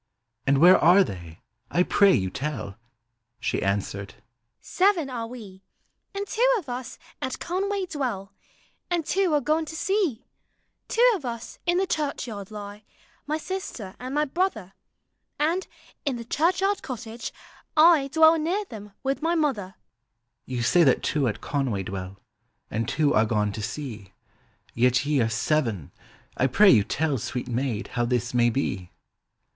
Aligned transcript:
"And 0.47 0.57
where 0.57 0.79
are 0.79 1.03
they? 1.03 1.41
I 1.69 1.83
pray 1.83 2.11
you 2.15 2.31
tell." 2.31 2.75
She 3.39 3.61
answered, 3.61 4.15
u 4.17 4.21
Seven 4.59 5.11
are 5.11 5.27
we; 5.27 5.61
And 6.15 6.25
two 6.25 6.43
of 6.57 6.67
us 6.67 6.97
at 7.21 7.37
Conway 7.37 7.85
dwell, 7.85 8.33
And 8.89 9.05
two 9.05 9.31
are 9.35 9.41
gone 9.41 9.63
to 9.65 9.75
sea;" 9.75 10.25
Two 10.95 11.07
of 11.13 11.23
us 11.23 11.59
in 11.67 11.77
the 11.77 11.85
ehurehyard 11.85 12.49
lie, 12.49 12.83
My 13.27 13.37
sister 13.37 13.95
and 13.99 14.15
my 14.15 14.25
brother; 14.25 14.73
And, 15.37 15.67
in 16.03 16.15
the 16.15 16.25
ehurehyard 16.25 16.81
eottage. 16.81 17.31
I 17.77 18.07
Dwell 18.07 18.39
uear 18.39 18.67
them 18.69 18.93
with 19.03 19.21
my 19.21 19.35
mother."" 19.35 19.75
Vou 20.47 20.63
say 20.63 20.83
that 20.83 21.03
two 21.03 21.27
at 21.27 21.41
Conway 21.41 21.83
dwell. 21.83 22.17
And 22.71 22.89
two 22.89 23.13
are 23.13 23.25
gone 23.27 23.51
to 23.51 23.61
sea. 23.61 24.13
Yet 24.73 25.05
ye 25.05 25.21
are 25.21 25.29
seven! 25.29 25.91
I 26.35 26.47
pray 26.47 26.73
vou 26.73 26.87
tell. 26.87 27.19
Sweet 27.19 27.47
maid, 27.47 27.89
how 27.89 28.05
this 28.05 28.33
may 28.33 28.49
be." 28.49 28.89